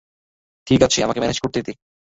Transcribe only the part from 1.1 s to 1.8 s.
Manage করতে দে।